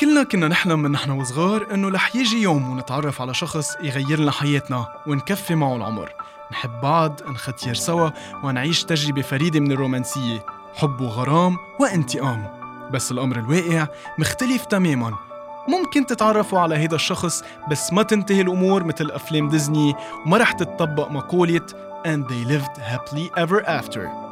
كلنا 0.00 0.22
كنا 0.22 0.48
نحلم 0.48 0.82
من 0.82 0.90
نحن 0.90 1.10
وصغار 1.10 1.74
إنه 1.74 1.88
رح 1.88 2.16
يجي 2.16 2.42
يوم 2.42 2.70
ونتعرف 2.70 3.20
على 3.20 3.34
شخص 3.34 3.76
يغير 3.82 4.20
لنا 4.20 4.30
حياتنا 4.30 4.86
ونكفي 5.06 5.54
معه 5.54 5.76
العمر. 5.76 6.12
نحب 6.52 6.80
بعض 6.80 7.20
نختير 7.28 7.74
سوا 7.74 8.10
ونعيش 8.44 8.84
تجربة 8.84 9.22
فريدة 9.22 9.60
من 9.60 9.72
الرومانسية. 9.72 10.46
حب 10.74 11.00
وغرام 11.00 11.56
وانتقام. 11.80 12.46
بس 12.92 13.12
الأمر 13.12 13.38
الواقع 13.38 13.86
مختلف 14.18 14.64
تماماً. 14.64 15.14
ممكن 15.68 16.06
تتعرفوا 16.06 16.60
على 16.60 16.76
هيدا 16.76 16.96
الشخص 16.96 17.42
بس 17.70 17.92
ما 17.92 18.02
تنتهي 18.02 18.40
الأمور 18.40 18.84
مثل 18.84 19.10
أفلام 19.10 19.48
ديزني 19.48 19.94
وما 20.26 20.36
رح 20.36 20.52
تتطبق 20.52 21.10
مقولة 21.10 21.66
and 22.06 22.24
they 22.28 22.44
lived 22.44 22.78
happily 22.78 23.30
ever 23.36 23.62
after. 23.66 24.27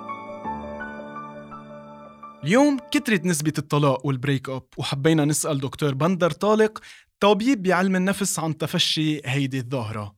اليوم 2.47 2.79
كترت 2.79 3.25
نسبة 3.25 3.53
الطلاق 3.59 4.07
وال 4.07 4.19
break 4.19 4.49
up 4.49 4.63
وحبينا 4.79 5.25
نسأل 5.25 5.61
دكتور 5.61 5.95
بندر 5.95 6.31
طالق 6.31 6.79
طبيب 7.21 7.63
بعلم 7.63 7.97
النفس 7.97 8.39
عن 8.39 8.59
تفشي 8.59 9.21
هيدي 9.25 9.59
الظاهرة. 9.59 10.15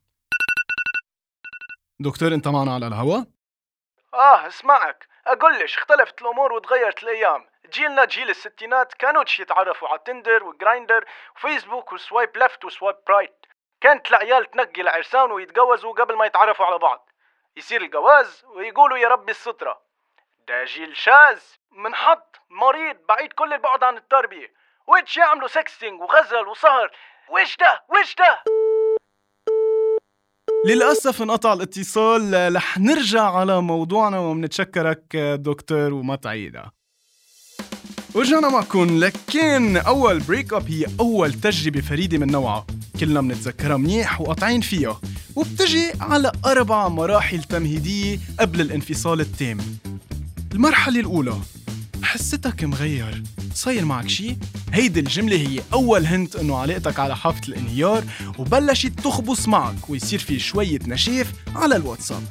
دكتور 2.00 2.34
انت 2.34 2.48
معنا 2.48 2.74
على 2.74 2.86
الهوا؟ 2.86 3.24
آه 4.14 4.46
اسمعك. 4.46 5.08
اقولش 5.26 5.76
اختلفت 5.78 6.22
الأمور 6.22 6.52
وتغيرت 6.52 7.02
الأيام. 7.02 7.46
جيلنا 7.72 8.04
جيل 8.04 8.30
الستينات 8.30 8.94
كانوش 8.94 9.40
يتعرفوا 9.40 9.88
على 9.88 10.00
Tinder 10.06 10.44
و 10.44 10.53
Grindr 10.53 11.04
وفيسبوك 11.36 11.92
و 11.92 12.00
swipe 12.00 12.36
left 12.36 12.64
و 12.64 12.70
swipe 12.70 12.96
right 13.08 13.46
كانت 13.80 14.10
العيال 14.10 14.50
تنقي 14.50 14.80
العرسان 14.80 15.30
ويتجوزوا 15.32 15.92
قبل 15.92 16.16
ما 16.16 16.26
يتعرفوا 16.26 16.66
على 16.66 16.78
بعض. 16.78 17.10
يصير 17.56 17.82
الجواز 17.82 18.44
ويقولوا 18.56 18.98
يا 18.98 19.08
ربي 19.08 19.32
السترة. 19.32 19.87
ده 20.48 20.64
جيل 20.64 20.96
شاذ 20.96 21.38
منحط 21.84 22.36
مريض 22.50 22.96
بعيد 23.08 23.32
كل 23.32 23.52
البعد 23.52 23.82
عن 23.82 23.96
التربية. 23.96 24.52
ويتش 24.88 25.16
يعملوا 25.16 25.48
sexting 25.48 26.00
وغزل 26.00 26.48
وسهر. 26.50 26.90
ويش 27.30 27.56
ده؟ 27.56 27.82
ويش 27.88 28.14
ده؟ 28.14 28.42
للأسف 30.66 31.22
انقطع 31.22 31.52
الاتصال. 31.52 32.54
رح 32.56 32.78
نرجع 32.78 33.22
على 33.22 33.62
موضوعنا 33.62 34.18
ومنتشكرك 34.18 35.16
دكتور 35.16 35.94
وما 35.94 36.16
تعيدها 36.16 36.72
ورجعنا 38.14 38.48
معكم 38.48 39.04
لكن 39.04 39.76
أول 39.76 40.18
break 40.18 40.52
up 40.52 40.68
هي 40.70 40.86
أول 41.00 41.32
تجربة 41.32 41.80
فريدة 41.80 42.18
من 42.18 42.32
نوعها. 42.32 42.66
كلنا 43.00 43.20
منتذكرها 43.20 43.76
منيح 43.76 44.20
وقاطعين 44.20 44.60
فيها. 44.60 45.00
وبتجي 45.36 45.92
على 46.00 46.32
أربع 46.46 46.88
مراحل 46.88 47.42
تمهيدية 47.42 48.18
قبل 48.40 48.60
الانفصال 48.60 49.20
التام. 49.20 49.58
المرحلة 50.52 51.00
الأولى. 51.00 51.38
حستك 52.02 52.64
مغير. 52.64 53.22
صاير 53.54 53.84
معك 53.84 54.08
شي؟ 54.08 54.36
هيدي 54.72 55.00
الجملة 55.00 55.36
هي 55.36 55.60
أول 55.72 56.06
هنت 56.06 56.36
إنه 56.36 56.56
علاقتك 56.56 56.98
على 56.98 57.16
حافة 57.16 57.40
الانهيار 57.48 58.04
وبلشت 58.38 59.00
تخبص 59.00 59.48
معك 59.48 59.90
ويصير 59.90 60.18
في 60.18 60.38
شوية 60.38 60.78
نشاف 60.86 61.32
على 61.56 61.76
الواتساب. 61.76 62.22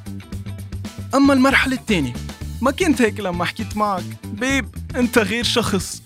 أما 1.15 1.33
المرحلة 1.33 1.75
الثانية 1.75 2.13
ما 2.61 2.71
كنت 2.71 3.01
هيك 3.01 3.19
لما 3.19 3.45
حكيت 3.45 3.77
معك؟ 3.77 4.03
بيب 4.25 4.75
أنت 4.95 5.17
غير 5.17 5.43
شخص. 5.43 6.01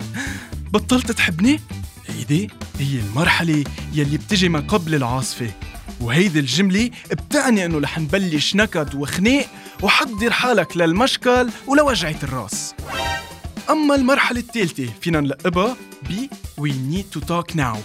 بطلت 0.72 1.12
تحبني؟ 1.12 1.59
هيدي 2.08 2.50
هي 2.80 3.00
المرحلة 3.00 3.64
يلي 3.94 4.17
بتجي 4.17 4.50
ما 4.50 4.59
قبل 4.59 4.95
العاصفة. 4.95 5.52
وهيدي 6.02 6.39
الجملة 6.39 6.89
بتعني 7.12 7.66
إنه 7.66 7.80
رح 7.80 8.00
نبلش 8.00 8.56
نكد 8.56 8.95
وخناق 8.95 9.45
وحضر 9.84 10.32
حالك 10.32 10.78
للمشكل 10.78 11.50
ولوجعة 11.68 12.16
الراس. 12.24 12.76
أما 13.70 13.96
المرحلة 13.96 14.40
الثالثة 14.40 14.90
فينا 15.02 15.22
نلقبها 15.22 15.76
ب 16.10 16.28
We 16.62 16.70
Need 16.70 17.18
to 17.18 17.22
Talk 17.22 17.56
Now. 17.56 17.78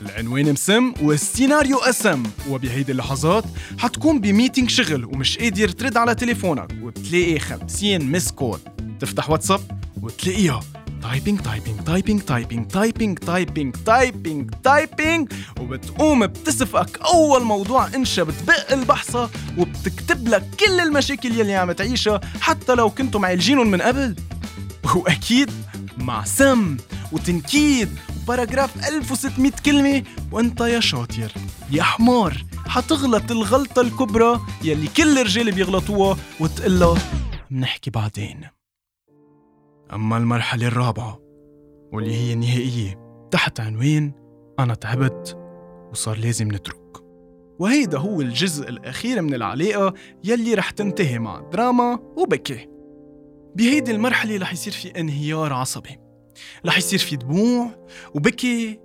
العنوان 0.00 0.52
مسم 0.52 0.92
والسيناريو 1.02 1.78
أسم 1.78 2.22
وبهيدي 2.48 2.92
اللحظات 2.92 3.44
حتكون 3.78 4.20
بميتينج 4.20 4.70
شغل 4.70 5.04
ومش 5.04 5.38
قادر 5.38 5.68
ترد 5.68 5.96
على 5.96 6.14
تليفونك 6.14 6.72
وتلاقي 6.82 7.38
50 7.38 8.10
مس 8.10 8.32
كول 8.32 8.58
تفتح 9.00 9.30
واتساب 9.30 9.60
وتلاقيها. 10.02 10.60
typing 11.06 11.40
typing 11.40 11.80
typing 11.80 12.22
typing 12.22 12.66
typing 12.68 13.18
typing 13.18 13.74
typing 13.84 14.50
typing 14.64 15.32
وبتقوم 15.60 16.26
بتسفقك 16.26 17.00
أول 17.00 17.42
موضوع 17.42 17.86
إنشا 17.86 18.22
بتبق 18.22 18.72
البحصة 18.72 19.30
وبتكتب 19.58 20.28
لك 20.28 20.44
كل 20.60 20.80
المشاكل 20.80 21.40
يلي 21.40 21.54
عم 21.54 21.72
تعيشها 21.72 22.20
حتى 22.40 22.74
لو 22.74 22.90
كنتوا 22.90 23.20
معالجينهم 23.20 23.70
من 23.70 23.82
قبل. 23.82 24.16
وأكيد 24.94 25.50
مع 25.98 26.24
سم 26.24 26.76
وتنكيد 27.12 27.88
و 28.22 28.29
paragraph 28.29 28.88
1600 28.88 29.52
كلمة 29.66 30.02
وأنت 30.32 30.60
يا 30.60 30.80
شاطر 30.80 31.32
يا 31.70 31.82
حمار. 31.82 32.44
حتغلط 32.66 33.30
الغلطة 33.30 33.80
الكبرى 33.82 34.40
يلي 34.64 34.86
كل 34.96 35.18
الرجال 35.18 35.52
بيغلطوها 35.52 36.16
وتقلها 36.40 36.98
منحكي 37.50 37.90
بعدين. 37.90 38.55
أما 39.92 40.16
المرحلة 40.16 40.66
الرابعة 40.66 41.20
واللي 41.92 42.14
هي 42.14 42.32
النهائية 42.32 43.00
تحت 43.30 43.60
عنوان 43.60 44.12
أنا 44.58 44.74
تعبت 44.74 45.38
وصار 45.90 46.18
لازم 46.18 46.48
نترك. 46.48 46.76
وهيدا 47.58 47.98
هو 47.98 48.20
الجزء 48.20 48.68
الأخير 48.68 49.22
من 49.22 49.34
العلاقة 49.34 49.94
يلي 50.24 50.54
رح 50.54 50.70
تنتهي 50.70 51.18
مع 51.18 51.40
دراما 51.40 51.98
وبكي. 52.16 52.68
بهيدي 53.56 53.90
المرحلة 53.90 54.38
رح 54.38 54.52
يصير 54.52 54.72
في 54.72 55.00
انهيار 55.00 55.52
عصبي. 55.52 55.98
رح 56.66 56.78
يصير 56.78 56.98
في 56.98 57.16
دموع 57.16 57.70
وبكي 58.14 58.80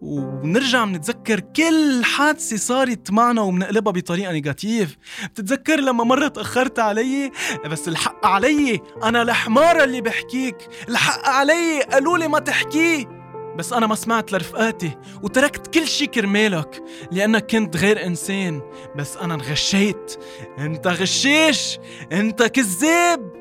ونرجع 0.00 0.84
منتذكر 0.84 1.40
كل 1.40 2.04
حادثة 2.04 2.56
صارت 2.56 3.10
معنا 3.10 3.40
ومنقلبها 3.40 3.92
بطريقة 3.92 4.32
نيجاتيف. 4.32 4.96
بتتذكر 5.24 5.80
لما 5.80 6.04
مرة 6.04 6.28
تأخرت 6.28 6.78
علي؟ 6.78 7.32
بس 7.66 7.88
الحق 7.88 8.26
علي 8.26 8.80
أنا 9.02 9.22
الحمارة 9.22 9.84
اللي 9.84 10.00
بحكيك. 10.00 10.56
الحق 10.88 11.28
علي 11.28 11.82
قالوا 11.82 12.18
لي 12.18 12.28
ما 12.28 12.38
تحكيه 12.38 13.16
بس 13.56 13.72
أنا 13.72 13.86
ما 13.86 13.94
سمعت 13.94 14.32
لرفقاتي 14.32 14.96
وتركت 15.22 15.74
كل 15.74 15.86
شي 15.86 16.06
كرمالك 16.06 16.82
لأنك 17.12 17.50
كنت 17.50 17.76
غير 17.76 18.06
إنسان. 18.06 18.62
بس 18.96 19.16
أنا 19.16 19.34
انغشيت. 19.34 20.18
أنت 20.58 20.86
غشيش. 20.86 21.78
أنت 22.12 22.42
كذاب. 22.42 23.32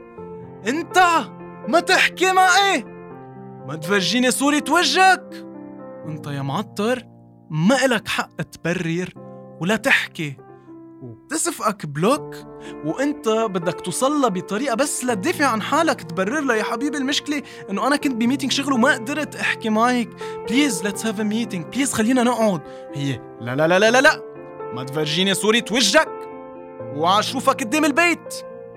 أنت 0.68 1.04
ما 1.68 1.80
تحكي 1.80 2.32
معي. 2.32 2.84
ما 3.68 3.76
تفرجيني 3.76 4.32
صورة 4.32 4.64
وجهك. 4.70 5.45
وانت 6.06 6.28
يا 6.28 6.42
معطر 6.42 7.04
ما 7.50 7.86
إلك 7.86 8.08
حق 8.08 8.42
تبرر 8.42 9.10
ولا 9.62 9.76
تحكي. 9.76 10.38
وبتسفقك 11.02 11.86
block 11.86 12.36
وانت 12.86 13.30
بدك 13.30 13.82
توصلها 13.82 14.30
بطريقة 14.30 14.76
بس 14.76 15.06
لتدافع 15.06 15.46
عن 15.46 15.62
حالك 15.62 16.02
تبرر 16.02 16.40
لها 16.40 16.56
يا 16.56 16.64
حبيبي 16.64 16.98
المشكلة 16.98 17.42
إنه 17.70 17.88
أنا 17.88 17.96
كنت 17.96 18.16
ب 18.16 18.20
meeting 18.20 18.52
شغل 18.52 18.74
وما 18.74 18.94
قدرت 18.94 19.36
أحكي 19.36 19.70
معك. 19.70 20.10
please 20.50 20.84
let's 20.84 21.06
have 21.06 21.20
a 21.20 21.24
meeting 21.24 21.66
please 21.66 21.94
خلينا 21.94 22.24
نقعد. 22.24 22.62
هي 22.96 23.22
لا 23.42 23.56
لا 23.56 23.68
لا 23.68 23.80
لا 23.80 23.92
لا 23.92 24.02
لا 24.02 24.22
ما 24.74 24.84
تفرجيني 24.84 25.34
صورة 25.34 25.66
وجهك 25.72 26.10
وعشوفك 26.96 27.64
قدام 27.64 27.86
البيت. 27.86 28.34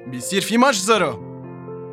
بيصير 0.07 0.41
في 0.41 0.59
مجزرة. 0.59 1.29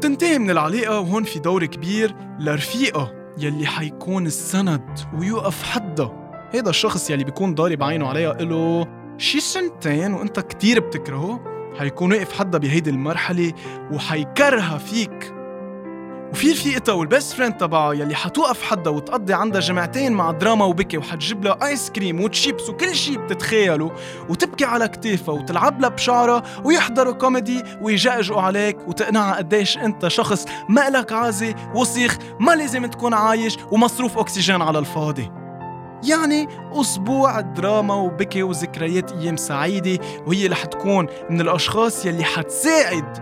تنتهي 0.02 0.40
من 0.40 0.50
العلاقة 0.50 1.00
وهون 1.00 1.24
في 1.24 1.40
دور 1.40 1.66
كبير 1.66 2.16
لرفيقة. 2.40 3.15
يلي 3.38 3.66
حيكون 3.66 4.26
السند 4.26 5.00
ويوقف 5.20 5.64
حدها 5.64 6.26
هيدا 6.52 6.70
الشخص 6.70 7.10
يلي 7.10 7.24
بيكون 7.24 7.56
ضارب 7.56 7.84
عينه 7.84 8.08
عليها 8.08 8.30
قله 8.32 8.88
شي 9.18 9.40
سنتين 9.40 10.14
وإنت 10.14 10.40
كتير 10.40 10.80
بتكرهه 10.80 11.40
حيكون 11.80 12.12
واقف 12.14 12.40
حدا 12.40 12.58
بهيدي 12.58 12.90
المرحلة 12.90 13.54
وحيكرها 13.92 14.78
فيك. 14.78 15.35
وفي 16.32 16.52
رفيقتها 16.52 16.94
وال 16.94 17.07
best 17.07 17.34
friend 17.34 17.58
تبعها 17.58 17.94
يلي 17.94 18.16
حتوقف 18.16 18.64
حدا 18.64 18.90
وتقضي 18.90 19.34
عندها 19.34 19.62
جمعتين 19.62 20.14
مع 20.14 20.32
دراما 20.32 20.66
وبكي 20.66 20.98
وحتجيب 20.98 21.44
لها 21.44 21.58
ice 21.68 21.90
cream 21.90 22.22
و 22.22 22.30
chips 22.30 22.70
وكل 22.70 22.96
شي 22.96 23.18
بتتخيله 23.18 23.92
وتبكي 24.30 24.66
على 24.66 24.88
كتافها 24.88 25.36
وتلعب 25.36 25.82
لها 25.82 25.90
بشعرها 25.90 26.44
ويحضروا 26.64 27.14
كوميدي 27.14 27.64
ويجأجوا 27.82 28.42
عليك 28.42 28.88
وتقنعها 28.88 29.36
قديش 29.36 29.78
انت 29.78 30.08
شخص 30.08 30.46
ما 30.70 30.90
لك 30.90 31.12
عازي 31.12 31.56
وسخ 31.76 32.18
ما 32.40 32.56
لازم 32.56 32.86
تكون 32.86 33.14
عايش 33.14 33.58
ومصروف 33.72 34.18
أكسجين 34.18 34.62
على 34.62 34.80
الفاضي. 34.80 35.32
يعني 36.04 36.48
أسبوع 36.72 37.40
دراما 37.40 37.94
وبكي 37.94 38.44
وذكريات 38.44 39.12
أيام 39.12 39.38
سعيدة 39.38 40.04
وهي 40.28 40.48
رح 40.48 40.66
تكون 40.66 41.08
من 41.30 41.42
الأشخاص 41.42 42.06
يلي 42.06 42.24
حتساعد. 42.24 43.18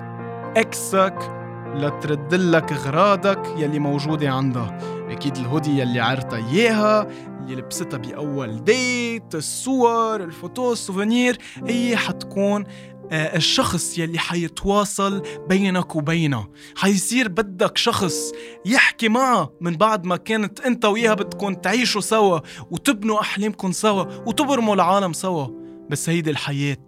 ex 0.57 1.14
ك 1.14 1.42
لترد 1.75 2.33
لك 2.33 2.71
اغراضك 2.71 3.55
يلي 3.57 3.79
موجودة 3.79 4.29
عندها. 4.29 4.77
أكيد 5.11 5.37
الهودي 5.37 5.79
يلي 5.79 5.99
عرتها 5.99 6.51
إياها 6.51 7.07
اللي 7.39 7.55
لبستها 7.55 7.97
بأول 7.97 8.63
date 8.63 9.35
الصور 9.35 10.23
ال 10.23 10.31
photo 10.31 10.73
ال 10.73 10.80
souvenir 10.80 11.37
هي 11.67 11.97
حتكون 11.97 12.63
آه، 13.11 13.35
الشخص 13.35 13.97
يلي 13.97 14.19
حيتواصل 14.19 15.21
بينك 15.49 15.95
وبينها. 15.95 16.47
حيصير 16.75 17.27
بدك 17.27 17.77
شخص 17.77 18.31
يحكي 18.65 19.09
معها 19.09 19.49
من 19.61 19.75
بعد 19.75 20.05
ما 20.05 20.17
كانت 20.17 20.59
أنت 20.59 20.85
وياها 20.85 21.13
بدكم 21.13 21.53
تعيشوا 21.53 22.01
سوا 22.01 22.39
وتبنوا 22.71 23.21
احلامكم 23.21 23.71
سوا 23.71 24.03
وتبرموا 24.25 24.75
العالم 24.75 25.13
سوا. 25.13 25.47
بس 25.89 26.09
هيدي 26.09 26.29
الحياة 26.29 26.87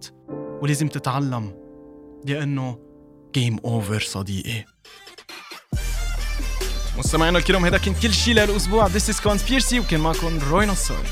ولازم 0.61 0.88
تتعلم 0.88 1.53
لأنه 2.25 2.79
game 3.35 3.57
over 3.65 4.00
صديقي. 3.99 4.75
مستمعينا 6.97 7.38
الكرام 7.39 7.65
هذا 7.65 7.77
كان 7.77 7.94
كل 7.94 8.13
شيء 8.13 8.33
للاسبوع 8.33 8.88
This 8.89 9.13
is 9.13 9.15
Conspiracy 9.30 9.74
وكان 9.74 10.00
معكم 10.00 10.39
روي 10.50 10.65
نصار 10.65 11.06